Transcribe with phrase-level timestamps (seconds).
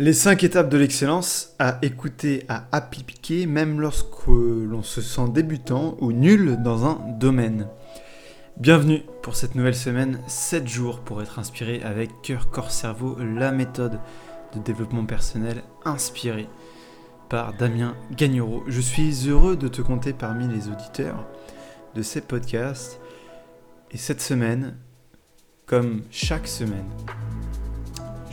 [0.00, 5.96] Les 5 étapes de l'excellence à écouter, à appliquer, même lorsque l'on se sent débutant
[5.98, 7.66] ou nul dans un domaine.
[8.58, 13.50] Bienvenue pour cette nouvelle semaine, 7 jours pour être inspiré avec cœur, corps, cerveau, la
[13.50, 13.98] méthode
[14.54, 16.46] de développement personnel inspirée
[17.28, 18.62] par Damien Gagnereau.
[18.68, 21.26] Je suis heureux de te compter parmi les auditeurs
[21.96, 23.00] de ces podcasts.
[23.90, 24.76] Et cette semaine,
[25.66, 26.86] comme chaque semaine,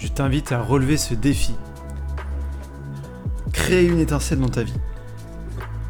[0.06, 1.56] je t'invite à relever ce défi.
[3.52, 4.80] Créer une étincelle dans ta vie.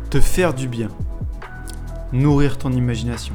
[0.10, 0.88] Te faire du bien.
[2.14, 3.34] Nourrir ton imagination.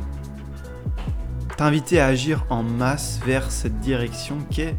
[1.59, 4.75] T'inviter à agir en masse vers cette direction qu'est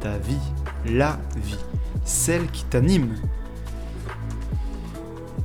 [0.00, 0.40] ta vie,
[0.84, 1.64] la vie,
[2.04, 3.14] celle qui t'anime.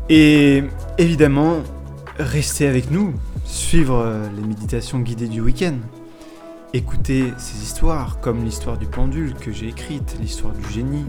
[0.09, 0.63] Et
[0.97, 1.57] évidemment,
[2.17, 3.13] rester avec nous,
[3.45, 5.75] suivre les méditations guidées du week-end,
[6.77, 11.05] écouter ces histoires, comme l'histoire du pendule que j'ai écrite, l'histoire du génie,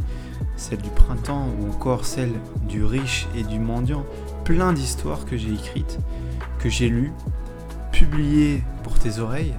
[0.56, 2.32] celle du printemps ou encore celle
[2.68, 4.04] du riche et du mendiant,
[4.44, 5.98] plein d'histoires que j'ai écrites,
[6.58, 7.12] que j'ai lues,
[7.92, 9.54] publiées pour tes oreilles.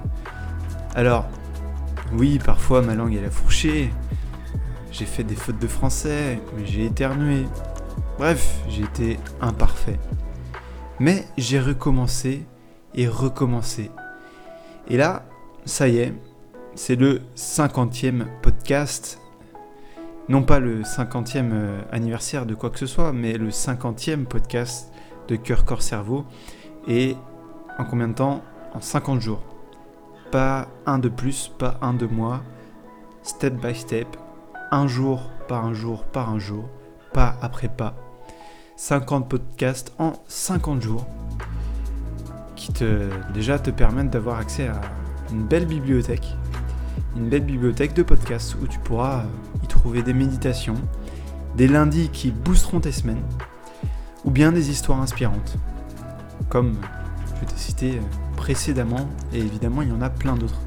[0.94, 1.26] Alors,
[2.12, 3.90] oui, parfois ma langue elle a fourché,
[4.90, 7.46] j'ai fait des fautes de français, j'ai éternué.
[8.18, 9.98] Bref, j'ai été imparfait.
[10.98, 12.44] Mais j'ai recommencé
[12.94, 13.90] et recommencé.
[14.88, 15.24] Et là,
[15.70, 16.12] ça y est,
[16.74, 19.20] c'est le 50e podcast.
[20.28, 24.92] Non pas le 50e euh, anniversaire de quoi que ce soit, mais le 50e podcast
[25.28, 26.24] de Cœur, Corps, Cerveau.
[26.88, 27.16] Et
[27.78, 28.42] en combien de temps?
[28.74, 29.42] En 50 jours.
[30.32, 32.42] Pas un de plus, pas un de moins.
[33.22, 34.08] Step by step.
[34.72, 36.68] Un jour par un jour par un jour.
[37.12, 37.94] Pas après pas.
[38.74, 41.06] 50 podcasts en 50 jours.
[42.56, 44.80] Qui te, déjà te permettent d'avoir accès à
[45.32, 46.36] une belle bibliothèque,
[47.16, 49.24] une belle bibliothèque de podcasts où tu pourras
[49.62, 50.76] y trouver des méditations,
[51.56, 53.22] des lundis qui boosteront tes semaines,
[54.24, 55.56] ou bien des histoires inspirantes,
[56.48, 56.76] comme
[57.40, 58.00] je t'ai cité
[58.36, 60.60] précédemment, et évidemment il y en a plein d'autres.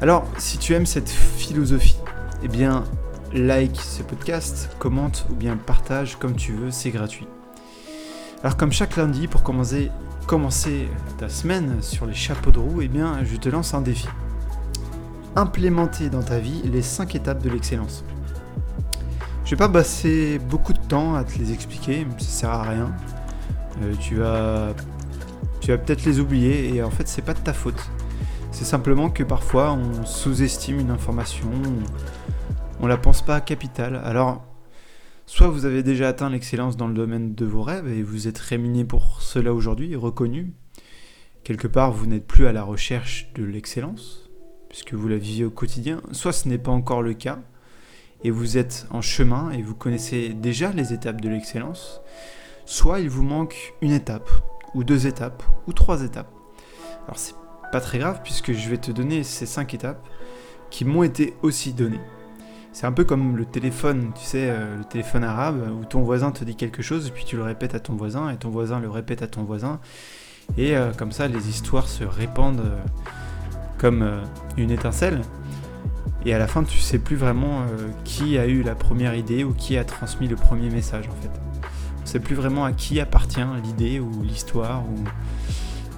[0.00, 1.98] Alors, si tu aimes cette philosophie,
[2.44, 2.84] eh bien,
[3.32, 7.26] like ce podcast, commente ou bien partage comme tu veux, c'est gratuit.
[8.42, 9.90] Alors comme chaque lundi, pour commencer
[10.28, 14.06] commencer ta semaine sur les chapeaux de roue, eh bien, je te lance un défi.
[15.36, 18.04] Implémenter dans ta vie les 5 étapes de l'excellence.
[19.46, 22.92] Je vais pas passer beaucoup de temps à te les expliquer, ça sert à rien.
[23.82, 24.74] Euh, tu vas,
[25.60, 27.82] tu vas peut-être les oublier et en fait c'est pas de ta faute.
[28.52, 31.48] C'est simplement que parfois on sous-estime une information,
[32.80, 33.98] on la pense pas capitale.
[34.04, 34.44] Alors
[35.28, 38.38] Soit vous avez déjà atteint l'excellence dans le domaine de vos rêves et vous êtes
[38.38, 40.54] rémuné pour cela aujourd'hui, reconnu.
[41.44, 44.30] Quelque part, vous n'êtes plus à la recherche de l'excellence,
[44.70, 46.00] puisque vous la vivez au quotidien.
[46.12, 47.40] Soit ce n'est pas encore le cas,
[48.24, 52.00] et vous êtes en chemin et vous connaissez déjà les étapes de l'excellence.
[52.64, 54.30] Soit il vous manque une étape,
[54.72, 56.32] ou deux étapes, ou trois étapes.
[57.04, 57.34] Alors c'est
[57.70, 60.08] pas très grave, puisque je vais te donner ces cinq étapes
[60.70, 62.00] qui m'ont été aussi données.
[62.78, 66.30] C'est un peu comme le téléphone, tu sais, euh, le téléphone arabe, où ton voisin
[66.30, 68.78] te dit quelque chose, et puis tu le répètes à ton voisin, et ton voisin
[68.78, 69.80] le répète à ton voisin.
[70.56, 72.78] Et euh, comme ça, les histoires se répandent euh,
[73.78, 74.08] comme
[74.56, 75.22] une étincelle.
[76.24, 77.62] Et à la fin, tu sais plus vraiment
[78.04, 81.32] qui a eu la première idée ou qui a transmis le premier message, en fait.
[82.00, 84.84] On sait plus vraiment à qui appartient l'idée ou l'histoire.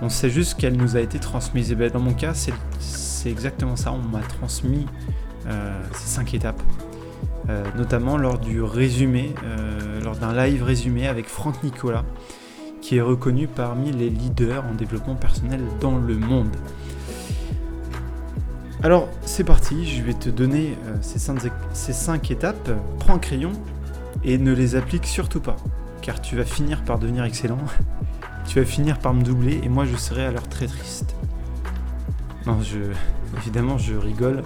[0.01, 1.73] On sait juste qu'elle nous a été transmise.
[1.73, 3.93] Et ben, dans mon cas, c'est exactement ça.
[3.93, 4.87] On m'a transmis
[5.47, 6.63] ces cinq étapes.
[7.49, 12.05] Euh, notamment lors du résumé, euh, lors d'un live résumé avec Franck Nicolas,
[12.81, 16.55] qui est reconnu parmi les leaders en développement personnel dans le monde.
[18.83, 22.71] Alors c'est parti, je vais te donner ces, cinq, étapes.
[22.99, 23.53] Prends un crayon
[24.23, 25.57] et ne les applique surtout pas,
[26.03, 27.59] car tu vas finir par devenir excellent.
[28.47, 31.17] tu vas finir par me doubler et moi je serai alors très triste.
[32.47, 32.79] Non, je,
[33.39, 34.43] évidemment je rigole.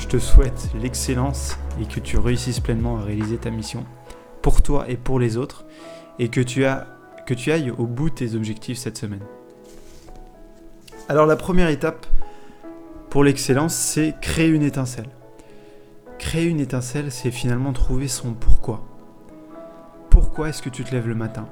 [0.00, 3.84] Je te souhaite l'excellence et que tu réussisses pleinement à réaliser ta mission
[4.40, 5.66] pour toi et pour les autres
[6.18, 9.22] et que tu, ailles au bout de tes objectifs cette semaine.
[11.10, 12.06] Alors la première étape
[13.10, 15.10] pour l'excellence, c'est créer une étincelle.
[16.18, 18.86] Créer une étincelle, c'est finalement trouver son pourquoi.
[20.08, 21.46] Pourquoi est-ce que tu te lèves le matin?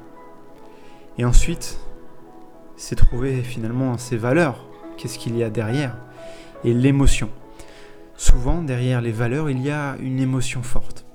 [1.19, 1.79] Et ensuite,
[2.77, 4.65] c'est trouver finalement ses valeurs.
[4.97, 5.99] Qu'est-ce qu'il y a derrière?
[6.65, 7.29] Et l'émotion.
[8.19, 11.07] Souvent, derrière les valeurs, il y a une émotion forte.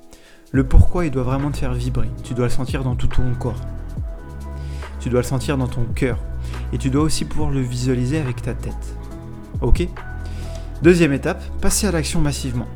[0.51, 2.09] Le pourquoi, il doit vraiment te faire vibrer.
[2.23, 3.59] Tu dois le sentir dans tout ton corps.
[5.01, 6.17] Tu dois le sentir dans ton cœur.
[6.71, 8.95] Et tu dois aussi pouvoir le visualiser avec ta tête.
[9.59, 9.85] Ok?
[10.81, 12.67] Deuxième étape, passer à l'action massivement.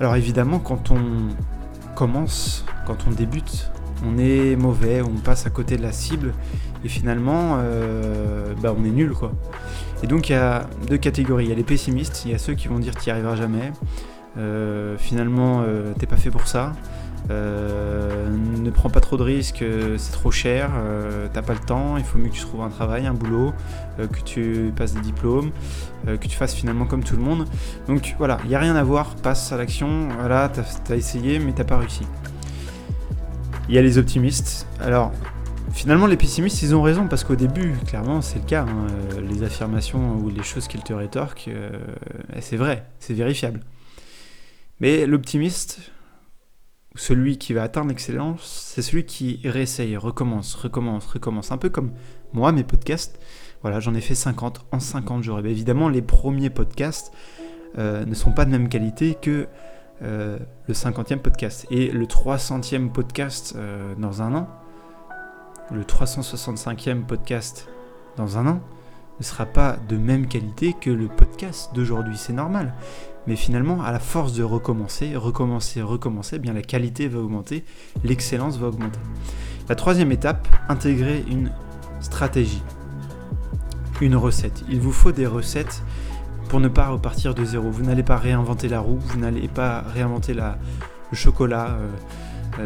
[0.00, 1.28] Alors évidemment, quand on
[1.94, 3.70] commence, quand on débute,
[4.02, 6.32] on est mauvais, on passe à côté de la cible,
[6.84, 9.32] et finalement, euh, bah, on est nul quoi.
[10.02, 11.46] Et donc il y a deux catégories.
[11.46, 13.36] Il y a les pessimistes, il y a ceux qui vont dire tu n'y arriveras
[13.36, 13.72] jamais.
[14.36, 16.74] Euh, finalement, euh, t'es pas fait pour ça.
[17.28, 19.64] ne prends pas trop de risques,
[19.96, 20.70] c'est trop cher,
[21.32, 23.52] t'as pas le temps, il faut mieux que tu trouves un travail, un boulot,
[23.98, 25.50] que tu passes des diplômes,
[26.06, 27.46] que tu fasses finalement comme tout le monde.
[27.88, 31.38] Donc voilà, il n'y a rien à voir, passe à l'action, voilà, t'as as essayé
[31.38, 32.06] mais t'as pas réussi.
[33.68, 34.66] Il y a les optimistes.
[34.80, 35.12] Alors,
[35.72, 38.62] finalement, les pessimistes, ils ont raison, parce qu'au début, clairement, c'est le cas.
[38.62, 41.70] Hein, euh, les affirmations ou les choses qu'ils te rétorquent, euh,
[42.40, 43.60] c'est vrai, c'est vérifiable.
[44.80, 45.92] Mais l'optimiste,
[46.94, 51.52] celui qui va atteindre l'excellence, c'est celui qui réessaye, recommence, recommence, recommence.
[51.52, 51.92] Un peu comme
[52.32, 53.18] moi, mes podcasts.
[53.62, 55.40] Voilà, j'en ai fait 50 en 50 jours.
[55.42, 57.12] Bien évidemment, les premiers podcasts
[57.76, 59.48] euh, ne sont pas de même qualité que
[60.00, 61.66] le 50e podcast.
[61.72, 63.56] Et le 300e podcast
[63.98, 64.48] dans un an,
[65.70, 67.68] le 365e podcast
[68.16, 68.60] dans un an,
[69.18, 72.16] ne sera pas de même qualité que le podcast d'aujourd'hui.
[72.16, 72.74] C'est normal.
[73.26, 77.64] Mais finalement, à la force de recommencer, recommencer, recommencer, eh bien la qualité va augmenter,
[78.04, 79.00] l'excellence va augmenter.
[79.68, 81.50] La troisième étape, intégrer une
[82.00, 82.62] stratégie,
[84.00, 84.64] une recette.
[84.70, 85.82] Il vous faut des recettes
[86.48, 87.70] pour ne pas repartir de zéro.
[87.70, 90.42] Vous n'allez pas réinventer la roue, vous n'allez pas réinventer le
[91.12, 91.88] chocolat, euh,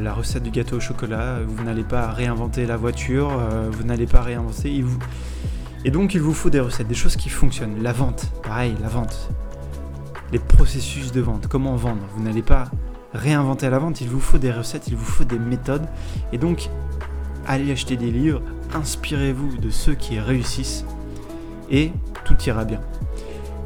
[0.00, 4.06] la recette du gâteau au chocolat, vous n'allez pas réinventer la voiture, euh, vous n'allez
[4.06, 4.84] pas réinventer.
[5.84, 7.82] Et donc il vous faut des recettes, des choses qui fonctionnent.
[7.82, 9.30] La vente, pareil, la vente.
[10.32, 12.02] Les processus de vente, comment vendre.
[12.14, 12.70] Vous n'allez pas
[13.12, 15.86] réinventer la vente, il vous faut des recettes, il vous faut des méthodes.
[16.32, 16.70] Et donc,
[17.46, 18.42] allez acheter des livres,
[18.74, 20.84] inspirez-vous de ceux qui réussissent
[21.70, 21.92] et
[22.24, 22.80] tout ira bien.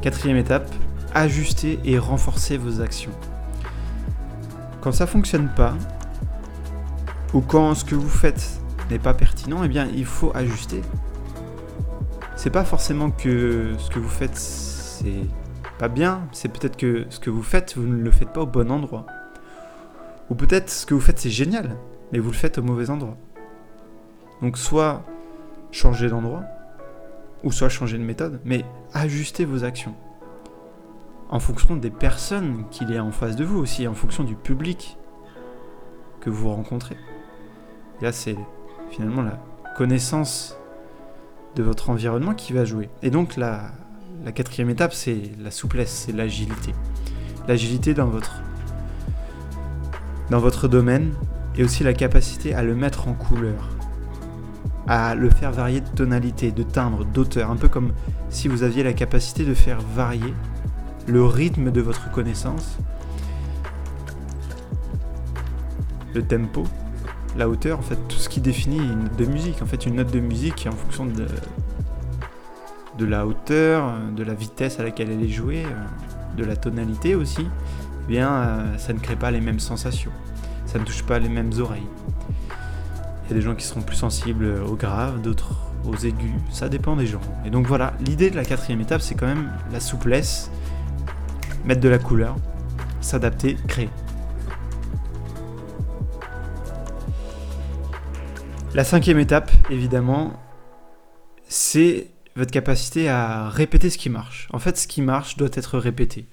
[0.01, 0.69] Quatrième étape,
[1.13, 3.11] ajuster et renforcer vos actions.
[4.81, 5.73] Quand ça fonctionne pas,
[7.37, 10.81] ou quand ce que vous faites n'est pas pertinent, eh bien il faut ajuster.
[12.35, 15.21] C'est pas forcément que ce que vous faites c'est
[15.77, 18.47] pas bien, c'est peut-être que ce que vous faites, vous ne le faites pas au
[18.47, 19.05] bon endroit.
[20.31, 21.77] Ou peut-être ce que vous faites c'est génial,
[22.11, 23.17] mais vous le faites au mauvais endroit.
[24.41, 25.03] Donc soit
[25.71, 26.43] changer d'endroit,
[27.43, 29.93] ou soit changer de méthode, mais ajustez vos actions.
[31.29, 34.33] En fonction des personnes qu'il y a en face de vous aussi, en fonction du
[34.33, 34.97] public
[36.19, 36.97] que vous rencontrez.
[38.01, 38.35] Là, c'est
[38.89, 39.39] finalement la
[39.77, 40.57] connaissance
[41.55, 42.89] de votre environnement qui va jouer.
[43.01, 43.71] Et donc la,
[44.23, 46.73] la quatrième étape, c'est la souplesse, c'est l'agilité.
[47.47, 48.41] L'agilité dans votre,
[50.29, 51.13] dans votre domaine
[51.55, 53.69] et aussi la capacité à le mettre en couleur
[54.87, 57.91] à le faire varier de tonalité, de timbre, d'auteur, un peu comme
[58.29, 60.33] si vous aviez la capacité de faire varier
[61.07, 62.77] le rythme de votre connaissance,
[66.13, 66.63] le tempo,
[67.37, 69.61] la hauteur, en fait, tout ce qui définit une note de musique.
[69.61, 74.83] En fait, une note de musique en fonction de, la hauteur, de la vitesse à
[74.83, 75.63] laquelle elle est jouée,
[76.35, 80.11] de la tonalité aussi, eh bien, euh, ça ne crée pas les mêmes sensations.
[80.65, 81.87] Ça ne touche pas les mêmes oreilles.
[83.25, 85.55] Il y a des gens qui seront plus sensibles aux graves, d'autres
[85.85, 87.21] aux aigus, ça dépend des gens.
[87.45, 90.51] Et donc voilà, l'idée de la quatrième étape, c'est quand même la souplesse,
[91.65, 92.35] mettre de la couleur,
[93.01, 93.89] s'adapter, créer.
[98.73, 100.33] La cinquième étape, évidemment,
[101.47, 104.47] c'est votre capacité à répéter ce qui marche.
[104.51, 106.25] En fait, ce qui marche doit être répété.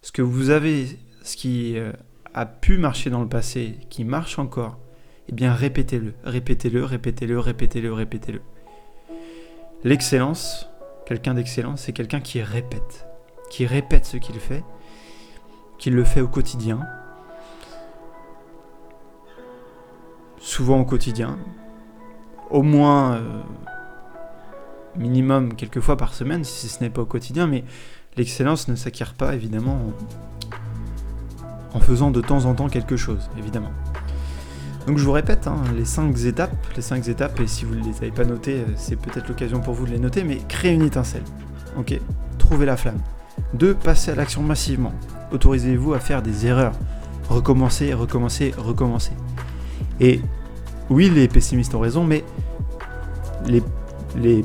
[0.00, 0.86] Ce que vous avez,
[1.22, 1.92] ce qui euh,
[2.34, 4.78] a pu marcher dans le passé, qui marche encore,
[5.28, 8.40] eh bien répétez-le, répétez-le, répétez-le, répétez-le, répétez-le.
[9.84, 10.68] L'excellence,
[11.06, 13.06] quelqu'un d'excellent, c'est quelqu'un qui répète,
[13.50, 14.64] qui répète ce qu'il fait,
[15.78, 16.80] qui le fait au quotidien,
[20.42, 21.38] souvent au quotidien,
[22.50, 23.40] au moins euh,
[24.96, 27.64] minimum quelques fois par semaine, si ce n'est pas au quotidien, mais
[28.16, 29.78] l'excellence ne s'acquiert pas évidemment
[31.72, 33.70] en faisant de temps en temps quelque chose, évidemment.
[34.86, 37.84] Donc je vous répète, hein, les 5 étapes, les 5 étapes, et si vous ne
[37.84, 40.72] les avez pas notées, euh, c'est peut-être l'occasion pour vous de les noter, mais créez
[40.72, 41.22] une étincelle.
[41.78, 41.98] Ok?
[42.38, 42.98] Trouvez la flamme.
[43.54, 43.74] 2.
[43.74, 44.92] Passez à l'action massivement.
[45.30, 46.72] Autorisez-vous à faire des erreurs.
[47.28, 49.12] Recommencez, recommencez, recommencez.
[50.02, 50.20] Et
[50.90, 52.24] oui, les pessimistes ont raison, mais
[53.46, 54.44] les,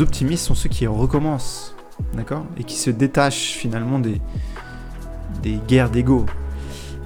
[0.00, 1.74] optimistes sont ceux qui recommencent.
[2.14, 2.44] D'accord?
[2.58, 4.20] Et qui se détachent finalement des,
[5.66, 6.26] guerres d'ego.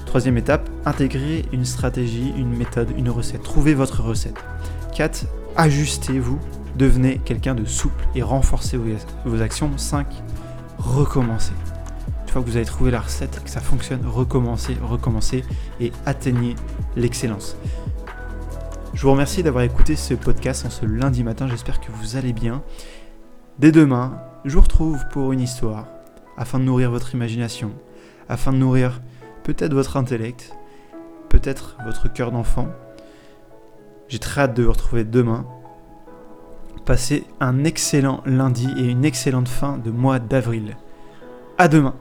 [0.05, 3.43] Troisième étape, intégrer une stratégie, une méthode, une recette.
[3.43, 4.37] Trouvez votre recette.
[4.95, 5.27] 4.
[5.57, 6.39] Ajustez-vous,
[6.77, 8.79] devenez quelqu'un de souple et renforcez
[9.25, 9.71] vos actions.
[9.77, 10.07] 5.
[10.79, 11.53] Recommencez.
[12.37, 15.43] Que vous avez trouvé la recette, que ça fonctionne, recommencez, recommencez
[15.81, 16.55] et atteignez
[16.95, 17.57] l'excellence.
[18.93, 22.35] Je vous remercie d'avoir écouté ce podcast en ce lundi matin, j'espère que vous allez
[22.35, 22.63] bien.
[23.59, 25.87] Dès demain, je vous retrouve pour une histoire,
[26.37, 27.73] afin de nourrir votre imagination,
[28.29, 29.01] afin de nourrir
[29.43, 30.55] peut-être votre intellect,
[31.31, 32.69] peut-être votre cœur d'enfant.
[34.09, 35.47] J'ai très hâte de vous retrouver demain.
[36.85, 40.77] Passez un excellent lundi et une excellente fin de mois d'avril.
[41.57, 41.95] À demain